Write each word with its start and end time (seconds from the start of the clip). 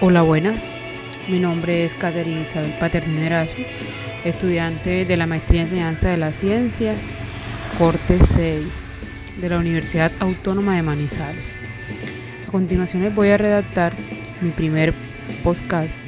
Hola, 0.00 0.22
buenas. 0.22 0.72
Mi 1.26 1.40
nombre 1.40 1.84
es 1.84 1.92
Caterina 1.92 2.42
Isabel 2.42 2.72
Paternerazo, 2.78 3.56
estudiante 4.24 5.04
de 5.04 5.16
la 5.16 5.26
Maestría 5.26 5.62
en 5.62 5.66
Enseñanza 5.66 6.08
de 6.08 6.16
las 6.16 6.36
Ciencias, 6.36 7.12
Corte 7.76 8.20
6, 8.22 8.86
de 9.40 9.48
la 9.48 9.58
Universidad 9.58 10.12
Autónoma 10.20 10.76
de 10.76 10.82
Manizales. 10.82 11.56
A 12.46 12.52
continuación 12.52 13.02
les 13.02 13.12
voy 13.12 13.30
a 13.30 13.38
redactar 13.38 13.94
mi 14.40 14.50
primer 14.50 14.94
podcast 15.42 16.04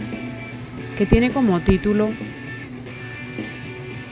que 0.96 1.04
tiene 1.04 1.32
como 1.32 1.61
título 1.62 2.11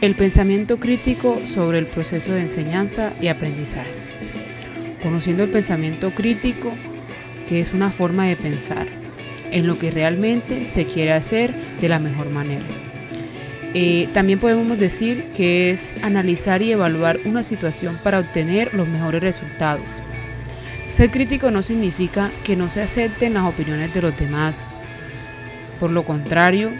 El 0.01 0.17
pensamiento 0.17 0.81
crítico 0.81 1.43
sobre 1.45 1.79
el 1.79 1.87
proceso 1.87 2.33
de 2.33 2.41
enseñanza 2.41 3.13
y 3.21 3.29
aprendizaje. 3.29 3.93
Conociendo 5.05 5.45
el 5.45 5.51
pensamiento 5.51 6.13
crítico, 6.17 6.73
que 7.47 7.61
es 7.61 7.73
una 7.73 7.93
forma 7.93 8.27
de 8.27 8.35
pensar 8.35 8.98
en 9.51 9.67
lo 9.67 9.79
que 9.79 9.91
realmente 9.91 10.69
se 10.69 10.85
quiere 10.85 11.13
hacer 11.13 11.55
de 11.81 11.89
la 11.89 11.99
mejor 11.99 12.31
manera. 12.31 12.65
Eh, 13.75 14.09
también 14.15 14.39
podemos 14.39 14.79
decir 14.79 15.31
que 15.35 15.71
es 15.71 15.95
analizar 16.03 16.63
y 16.63 16.73
evaluar 16.73 17.21
una 17.25 17.43
situación 17.43 17.99
para 18.03 18.21
obtener 18.21 18.73
los 18.75 18.89
mejores 18.89 19.23
resultados. 19.23 19.93
Ser 20.89 21.11
crítico 21.11 21.51
no 21.51 21.63
significa 21.63 22.31
que 22.45 22.57
no 22.57 22.71
se 22.71 22.83
acepten 22.83 23.35
las 23.35 23.45
opiniones 23.45 23.93
de 23.93 24.03
los 24.03 24.17
demás. 24.17 24.67
Por 25.79 25.91
lo 25.91 26.05
contrario, 26.05 26.71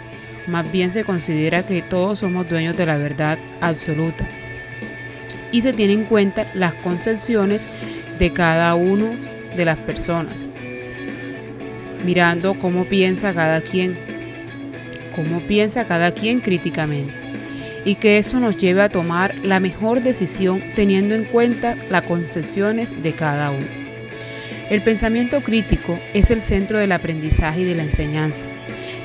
más 0.47 0.69
bien 0.71 0.91
se 0.91 1.03
considera 1.03 1.65
que 1.65 1.83
todos 1.83 2.19
somos 2.19 2.49
dueños 2.49 2.75
de 2.75 2.87
la 2.87 2.97
verdad 2.97 3.37
absoluta 3.61 4.27
y 5.51 5.61
se 5.61 5.73
tienen 5.73 6.01
en 6.01 6.05
cuenta 6.05 6.47
las 6.53 6.73
concepciones 6.75 7.67
de 8.17 8.33
cada 8.33 8.75
uno 8.75 9.11
de 9.55 9.65
las 9.65 9.77
personas 9.77 10.51
mirando 12.03 12.57
cómo 12.59 12.85
piensa 12.85 13.33
cada 13.33 13.61
quien, 13.61 13.97
cómo 15.15 15.39
piensa 15.41 15.85
cada 15.85 16.11
quien 16.11 16.39
críticamente, 16.39 17.13
y 17.85 17.95
que 17.95 18.17
eso 18.17 18.39
nos 18.39 18.57
lleve 18.57 18.81
a 18.81 18.89
tomar 18.89 19.35
la 19.43 19.59
mejor 19.59 20.01
decisión 20.01 20.61
teniendo 20.75 21.15
en 21.15 21.25
cuenta 21.25 21.75
las 21.89 22.03
concepciones 22.03 23.01
de 23.01 23.13
cada 23.13 23.51
uno. 23.51 23.67
El 24.69 24.83
pensamiento 24.83 25.41
crítico 25.41 25.99
es 26.13 26.29
el 26.29 26.43
centro 26.43 26.77
del 26.77 26.91
aprendizaje 26.91 27.61
y 27.61 27.65
de 27.65 27.75
la 27.75 27.83
enseñanza. 27.83 28.45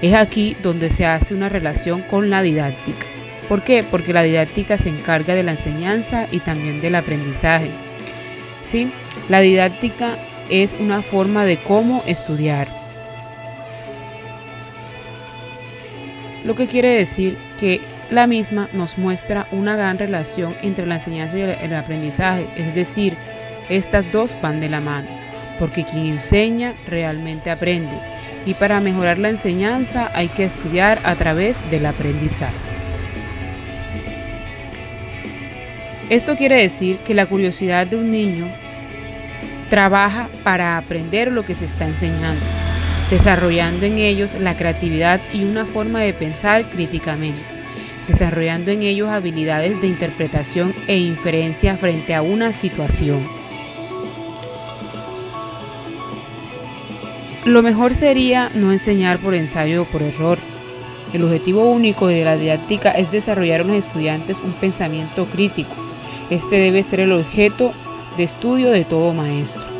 Es 0.02 0.12
aquí 0.12 0.56
donde 0.62 0.90
se 0.90 1.06
hace 1.06 1.34
una 1.34 1.48
relación 1.48 2.02
con 2.02 2.28
la 2.28 2.42
didáctica. 2.42 3.06
¿Por 3.48 3.64
qué? 3.64 3.82
Porque 3.82 4.12
la 4.12 4.22
didáctica 4.22 4.76
se 4.76 4.90
encarga 4.90 5.34
de 5.34 5.42
la 5.42 5.52
enseñanza 5.52 6.26
y 6.30 6.40
también 6.40 6.82
del 6.82 6.94
aprendizaje. 6.94 7.70
¿Sí? 8.62 8.90
La 9.30 9.40
didáctica 9.40 10.18
es 10.50 10.74
una 10.78 11.02
forma 11.02 11.46
de 11.46 11.56
cómo 11.58 12.02
estudiar. 12.06 12.83
Lo 16.44 16.54
que 16.54 16.66
quiere 16.66 16.90
decir 16.90 17.38
que 17.58 17.80
la 18.10 18.26
misma 18.26 18.68
nos 18.72 18.98
muestra 18.98 19.48
una 19.50 19.76
gran 19.76 19.98
relación 19.98 20.54
entre 20.62 20.86
la 20.86 20.96
enseñanza 20.96 21.38
y 21.38 21.42
el 21.42 21.74
aprendizaje, 21.74 22.48
es 22.56 22.74
decir, 22.74 23.16
estas 23.70 24.10
dos 24.12 24.34
van 24.42 24.60
de 24.60 24.68
la 24.68 24.82
mano, 24.82 25.08
porque 25.58 25.84
quien 25.84 26.06
enseña 26.06 26.74
realmente 26.86 27.50
aprende. 27.50 27.92
Y 28.44 28.52
para 28.54 28.80
mejorar 28.80 29.18
la 29.18 29.30
enseñanza 29.30 30.10
hay 30.14 30.28
que 30.28 30.44
estudiar 30.44 30.98
a 31.02 31.14
través 31.16 31.58
del 31.70 31.86
aprendizaje. 31.86 32.54
Esto 36.10 36.36
quiere 36.36 36.60
decir 36.60 36.98
que 36.98 37.14
la 37.14 37.24
curiosidad 37.24 37.86
de 37.86 37.96
un 37.96 38.10
niño 38.10 38.54
trabaja 39.70 40.28
para 40.42 40.76
aprender 40.76 41.32
lo 41.32 41.46
que 41.46 41.54
se 41.54 41.64
está 41.64 41.86
enseñando 41.86 42.53
desarrollando 43.10 43.86
en 43.86 43.98
ellos 43.98 44.34
la 44.34 44.56
creatividad 44.56 45.20
y 45.32 45.44
una 45.44 45.66
forma 45.66 46.00
de 46.00 46.12
pensar 46.14 46.64
críticamente, 46.64 47.42
desarrollando 48.08 48.70
en 48.70 48.82
ellos 48.82 49.10
habilidades 49.10 49.80
de 49.80 49.88
interpretación 49.88 50.74
e 50.86 50.96
inferencia 50.96 51.76
frente 51.76 52.14
a 52.14 52.22
una 52.22 52.52
situación. 52.52 53.26
Lo 57.44 57.62
mejor 57.62 57.94
sería 57.94 58.50
no 58.54 58.72
enseñar 58.72 59.18
por 59.18 59.34
ensayo 59.34 59.82
o 59.82 59.84
por 59.84 60.02
error. 60.02 60.38
El 61.12 61.24
objetivo 61.24 61.70
único 61.70 62.06
de 62.06 62.24
la 62.24 62.36
didáctica 62.36 62.90
es 62.90 63.12
desarrollar 63.12 63.60
en 63.60 63.68
los 63.68 63.76
estudiantes 63.76 64.40
un 64.40 64.52
pensamiento 64.52 65.26
crítico. 65.26 65.74
Este 66.30 66.56
debe 66.56 66.82
ser 66.82 67.00
el 67.00 67.12
objeto 67.12 67.72
de 68.16 68.24
estudio 68.24 68.70
de 68.70 68.86
todo 68.86 69.12
maestro. 69.12 69.73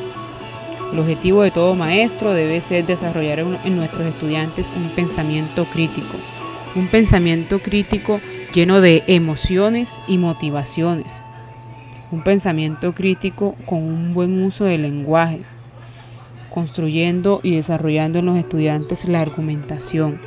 El 0.93 0.99
objetivo 0.99 1.43
de 1.43 1.51
todo 1.51 1.75
maestro 1.75 2.35
debe 2.35 2.61
ser 2.61 2.87
desarrollar 2.87 3.41
en 3.41 3.77
nuestros 3.77 4.07
estudiantes 4.07 4.71
un 4.77 4.91
pensamiento 4.91 5.67
crítico, 5.71 6.17
un 6.77 6.89
pensamiento 6.89 7.61
crítico 7.61 8.21
lleno 8.53 8.81
de 8.81 9.03
emociones 9.09 10.01
y 10.07 10.19
motivaciones, 10.19 11.21
un 12.13 12.23
pensamiento 12.23 12.95
crítico 12.95 13.57
con 13.67 13.83
un 13.83 14.15
buen 14.15 14.43
uso 14.43 14.65
del 14.65 14.83
lenguaje, 14.83 15.41
construyendo 16.51 17.41
y 17.43 17.57
desarrollando 17.57 18.21
en 18.21 18.27
los 18.27 18.37
estudiantes 18.37 19.05
la 19.07 19.21
argumentación, 19.21 20.21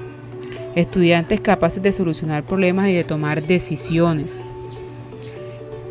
estudiantes 0.76 1.40
capaces 1.40 1.82
de 1.82 1.94
solucionar 1.94 2.44
problemas 2.44 2.90
y 2.90 2.94
de 2.94 3.06
tomar 3.06 3.44
decisiones. 3.44 4.42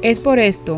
Es 0.03 0.21
por 0.21 0.39
esto 0.39 0.77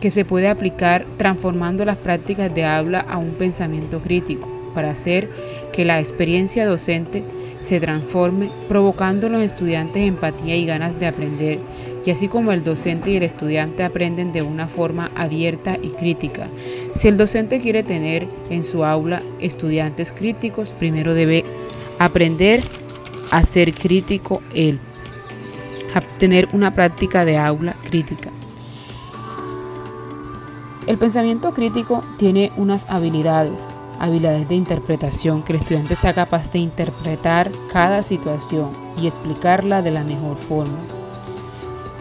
que 0.00 0.10
se 0.10 0.24
puede 0.24 0.48
aplicar 0.48 1.04
transformando 1.16 1.84
las 1.84 1.96
prácticas 1.96 2.54
de 2.54 2.64
habla 2.64 3.00
a 3.00 3.18
un 3.18 3.32
pensamiento 3.32 4.00
crítico 4.00 4.48
para 4.74 4.90
hacer 4.90 5.28
que 5.72 5.84
la 5.84 5.98
experiencia 5.98 6.66
docente 6.66 7.24
se 7.60 7.80
transforme, 7.80 8.50
provocando 8.68 9.26
en 9.26 9.32
los 9.32 9.42
estudiantes 9.42 10.06
empatía 10.06 10.56
y 10.56 10.64
ganas 10.64 11.00
de 11.00 11.06
aprender, 11.06 11.58
y 12.06 12.10
así 12.10 12.28
como 12.28 12.52
el 12.52 12.62
docente 12.62 13.10
y 13.10 13.16
el 13.16 13.24
estudiante 13.24 13.82
aprenden 13.82 14.32
de 14.32 14.42
una 14.42 14.68
forma 14.68 15.10
abierta 15.16 15.76
y 15.82 15.88
crítica. 15.90 16.48
Si 16.94 17.08
el 17.08 17.16
docente 17.16 17.58
quiere 17.58 17.82
tener 17.82 18.28
en 18.50 18.62
su 18.62 18.84
aula 18.84 19.22
estudiantes 19.40 20.12
críticos, 20.12 20.72
primero 20.72 21.14
debe 21.14 21.44
aprender 21.98 22.62
a 23.30 23.42
ser 23.42 23.74
crítico 23.74 24.40
él, 24.54 24.78
a 25.94 26.00
tener 26.18 26.48
una 26.52 26.74
práctica 26.74 27.24
de 27.24 27.36
aula 27.36 27.74
crítica. 27.84 28.30
El 30.88 30.96
pensamiento 30.96 31.52
crítico 31.52 32.02
tiene 32.16 32.50
unas 32.56 32.86
habilidades, 32.88 33.60
habilidades 33.98 34.48
de 34.48 34.54
interpretación, 34.54 35.42
que 35.42 35.52
el 35.52 35.58
estudiante 35.58 35.96
sea 35.96 36.14
capaz 36.14 36.50
de 36.50 36.60
interpretar 36.60 37.52
cada 37.70 38.02
situación 38.02 38.70
y 38.96 39.06
explicarla 39.06 39.82
de 39.82 39.90
la 39.90 40.02
mejor 40.02 40.38
forma. 40.38 40.78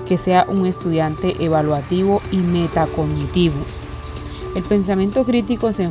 Que 0.07 0.17
sea 0.17 0.45
un 0.47 0.65
estudiante 0.65 1.33
evaluativo 1.43 2.21
y 2.31 2.37
metacognitivo. 2.37 3.57
El 4.55 4.63
pensamiento 4.63 5.25
crítico 5.25 5.73
se, 5.73 5.89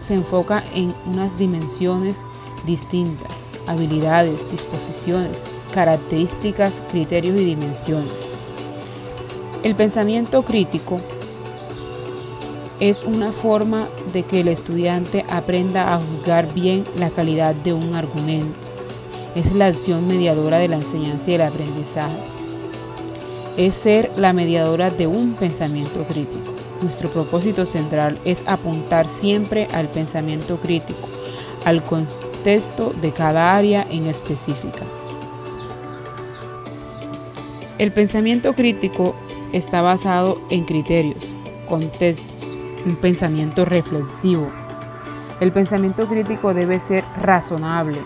se 0.00 0.14
enfoca 0.14 0.64
en 0.72 0.94
unas 1.04 1.36
dimensiones 1.36 2.24
distintas, 2.64 3.46
habilidades, 3.66 4.50
disposiciones, 4.50 5.44
características, 5.74 6.80
criterios 6.90 7.38
y 7.38 7.44
dimensiones. 7.44 8.30
El 9.62 9.74
pensamiento 9.74 10.44
crítico 10.44 11.02
es 12.80 13.02
una 13.02 13.32
forma 13.32 13.88
de 14.12 14.22
que 14.22 14.40
el 14.40 14.48
estudiante 14.48 15.24
aprenda 15.28 15.94
a 15.94 16.00
juzgar 16.00 16.52
bien 16.54 16.84
la 16.96 17.10
calidad 17.10 17.54
de 17.54 17.72
un 17.72 17.94
argumento. 17.94 18.56
Es 19.34 19.52
la 19.52 19.66
acción 19.66 20.06
mediadora 20.06 20.58
de 20.58 20.68
la 20.68 20.76
enseñanza 20.76 21.30
y 21.30 21.34
el 21.34 21.42
aprendizaje. 21.42 22.16
Es 23.56 23.74
ser 23.74 24.10
la 24.16 24.32
mediadora 24.32 24.90
de 24.90 25.08
un 25.08 25.34
pensamiento 25.34 26.04
crítico. 26.04 26.54
Nuestro 26.80 27.10
propósito 27.10 27.66
central 27.66 28.20
es 28.24 28.44
apuntar 28.46 29.08
siempre 29.08 29.66
al 29.72 29.88
pensamiento 29.88 30.58
crítico, 30.60 31.08
al 31.64 31.82
contexto 31.82 32.94
de 33.00 33.12
cada 33.12 33.56
área 33.56 33.84
en 33.90 34.06
específica. 34.06 34.86
El 37.78 37.92
pensamiento 37.92 38.52
crítico 38.54 39.16
está 39.52 39.82
basado 39.82 40.40
en 40.50 40.64
criterios, 40.64 41.32
contextos, 41.68 42.37
un 42.84 42.96
pensamiento 42.96 43.64
reflexivo. 43.64 44.50
El 45.40 45.52
pensamiento 45.52 46.06
crítico 46.08 46.52
debe 46.54 46.80
ser 46.80 47.04
razonable, 47.20 48.02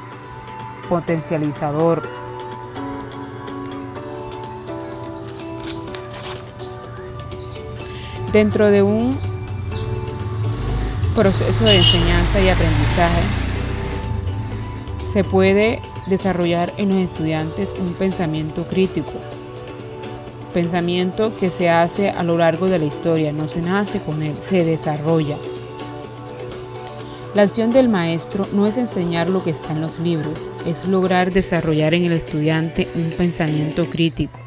potencializador. 0.89 2.03
Dentro 8.33 8.71
de 8.71 8.83
un 8.83 9.17
proceso 11.15 11.65
de 11.65 11.77
enseñanza 11.77 12.41
y 12.41 12.49
aprendizaje, 12.49 13.23
se 15.13 15.25
puede 15.25 15.81
desarrollar 16.07 16.73
en 16.79 16.89
los 16.89 17.11
estudiantes 17.11 17.75
un 17.79 17.93
pensamiento 17.95 18.67
crítico, 18.67 19.13
pensamiento 20.53 21.37
que 21.37 21.51
se 21.51 21.71
hace 21.71 22.11
a 22.11 22.23
lo 22.23 22.39
largo 22.39 22.69
de 22.69 22.79
la 22.79 22.85
historia, 22.85 23.33
no 23.33 23.49
se 23.49 23.61
nace 23.61 24.01
con 24.01 24.23
él, 24.23 24.37
se 24.41 24.65
desarrolla. 24.65 25.37
La 27.35 27.43
acción 27.43 27.71
del 27.71 27.89
maestro 27.89 28.47
no 28.53 28.67
es 28.67 28.77
enseñar 28.77 29.29
lo 29.29 29.43
que 29.43 29.51
está 29.51 29.73
en 29.73 29.81
los 29.81 29.99
libros, 29.99 30.51
es 30.67 30.87
lograr 30.87 31.33
desarrollar 31.33 31.95
en 31.95 32.05
el 32.05 32.13
estudiante 32.13 32.89
un 32.95 33.11
pensamiento 33.13 33.87
crítico, 33.87 34.39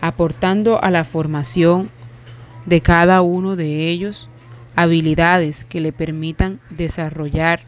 aportando 0.00 0.82
a 0.82 0.90
la 0.90 1.04
formación 1.04 1.90
de 2.66 2.82
cada 2.82 3.22
uno 3.22 3.56
de 3.56 3.88
ellos 3.88 4.28
habilidades 4.76 5.64
que 5.64 5.80
le 5.80 5.92
permitan 5.92 6.60
desarrollar 6.70 7.60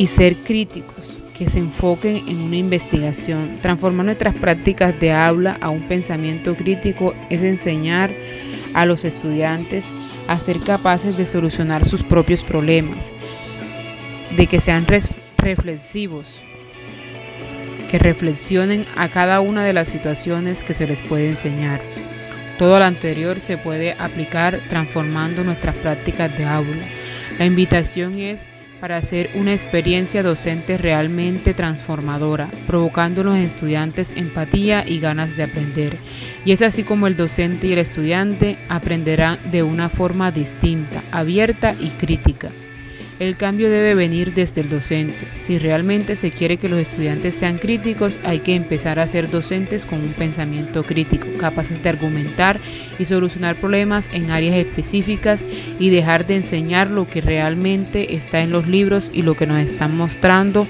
y 0.00 0.06
ser 0.06 0.36
críticos, 0.44 1.18
que 1.36 1.46
se 1.46 1.58
enfoquen 1.58 2.26
en 2.26 2.40
una 2.40 2.56
investigación. 2.56 3.58
Transformar 3.60 4.06
nuestras 4.06 4.34
prácticas 4.34 4.98
de 4.98 5.12
habla 5.12 5.58
a 5.60 5.68
un 5.68 5.88
pensamiento 5.88 6.54
crítico 6.54 7.12
es 7.28 7.42
enseñar 7.42 8.10
a 8.72 8.86
los 8.86 9.04
estudiantes 9.04 9.86
a 10.26 10.38
ser 10.38 10.60
capaces 10.60 11.18
de 11.18 11.26
solucionar 11.26 11.84
sus 11.84 12.02
propios 12.02 12.42
problemas, 12.42 13.12
de 14.38 14.46
que 14.46 14.58
sean 14.58 14.86
reflexivos, 15.36 16.40
que 17.90 17.98
reflexionen 17.98 18.86
a 18.96 19.10
cada 19.10 19.42
una 19.42 19.66
de 19.66 19.74
las 19.74 19.88
situaciones 19.88 20.64
que 20.64 20.72
se 20.72 20.86
les 20.86 21.02
puede 21.02 21.28
enseñar. 21.28 21.82
Todo 22.58 22.78
lo 22.78 22.86
anterior 22.86 23.42
se 23.42 23.58
puede 23.58 23.92
aplicar 23.98 24.60
transformando 24.70 25.44
nuestras 25.44 25.76
prácticas 25.76 26.34
de 26.38 26.46
aula. 26.46 26.86
La 27.38 27.44
invitación 27.44 28.18
es 28.18 28.46
para 28.80 28.96
hacer 28.96 29.30
una 29.34 29.52
experiencia 29.52 30.22
docente 30.22 30.78
realmente 30.78 31.54
transformadora, 31.54 32.50
provocando 32.66 33.20
en 33.20 33.26
los 33.26 33.36
estudiantes 33.36 34.12
empatía 34.16 34.84
y 34.86 35.00
ganas 35.00 35.36
de 35.36 35.44
aprender. 35.44 35.98
Y 36.44 36.52
es 36.52 36.62
así 36.62 36.82
como 36.82 37.06
el 37.06 37.16
docente 37.16 37.66
y 37.66 37.72
el 37.72 37.78
estudiante 37.78 38.58
aprenderán 38.68 39.50
de 39.50 39.62
una 39.62 39.88
forma 39.88 40.32
distinta, 40.32 41.02
abierta 41.12 41.74
y 41.78 41.90
crítica. 41.90 42.50
El 43.20 43.36
cambio 43.36 43.68
debe 43.68 43.94
venir 43.94 44.32
desde 44.32 44.62
el 44.62 44.70
docente. 44.70 45.28
Si 45.40 45.58
realmente 45.58 46.16
se 46.16 46.30
quiere 46.30 46.56
que 46.56 46.70
los 46.70 46.78
estudiantes 46.78 47.34
sean 47.34 47.58
críticos, 47.58 48.18
hay 48.24 48.38
que 48.38 48.54
empezar 48.54 48.98
a 48.98 49.06
ser 49.06 49.28
docentes 49.28 49.84
con 49.84 50.00
un 50.00 50.14
pensamiento 50.14 50.82
crítico, 50.84 51.26
capaces 51.38 51.82
de 51.82 51.88
argumentar 51.90 52.60
y 52.98 53.04
solucionar 53.04 53.56
problemas 53.56 54.08
en 54.10 54.30
áreas 54.30 54.56
específicas 54.56 55.44
y 55.78 55.90
dejar 55.90 56.26
de 56.26 56.36
enseñar 56.36 56.90
lo 56.90 57.06
que 57.06 57.20
realmente 57.20 58.14
está 58.14 58.40
en 58.40 58.52
los 58.52 58.66
libros 58.66 59.10
y 59.12 59.20
lo 59.20 59.36
que 59.36 59.46
nos 59.46 59.60
están 59.70 59.94
mostrando 59.94 60.66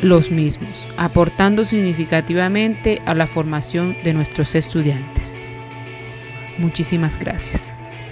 los 0.00 0.30
mismos, 0.30 0.86
aportando 0.96 1.64
significativamente 1.64 3.02
a 3.04 3.14
la 3.14 3.26
formación 3.26 3.96
de 4.04 4.12
nuestros 4.12 4.54
estudiantes. 4.54 5.34
Muchísimas 6.56 7.18
gracias. 7.18 7.65